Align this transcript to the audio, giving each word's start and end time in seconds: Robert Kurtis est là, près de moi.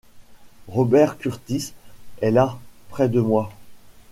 Robert 0.67 1.19
Kurtis 1.19 1.73
est 2.21 2.31
là, 2.31 2.57
près 2.89 3.07
de 3.07 3.21
moi. 3.21 3.51